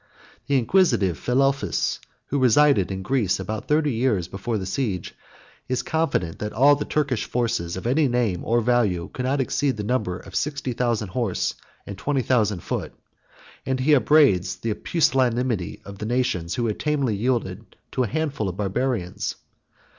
[0.47, 1.99] The inquisitive Philelphus,
[2.29, 5.13] who resided in Greece about thirty years before the siege,
[5.69, 9.77] is confident, that all the Turkish forces of any name or value could not exceed
[9.77, 11.53] the number of sixty thousand horse
[11.85, 12.93] and twenty thousand foot;
[13.63, 18.49] and he upbraids the pusillanimity of the nations, who had tamely yielded to a handful
[18.49, 19.35] of Barbarians.